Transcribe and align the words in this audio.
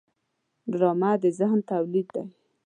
ډرامه 0.71 1.11
د 1.21 1.25
ذهن 1.39 1.59
تولید 1.71 2.07
دی 2.15 2.23